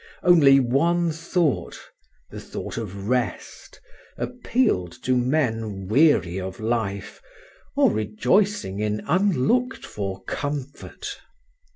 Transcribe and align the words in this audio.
Only 0.23 0.59
one 0.59 1.11
thought 1.11 1.79
the 2.31 2.39
thought 2.39 2.75
of 2.75 3.07
rest 3.07 3.79
appealed 4.17 4.93
to 5.03 5.15
men 5.15 5.85
weary 5.87 6.39
of 6.39 6.59
life 6.59 7.21
or 7.75 7.91
rejoicing 7.91 8.79
in 8.79 9.01
unlooked 9.01 9.85
for 9.85 10.23
comfort. 10.23 11.19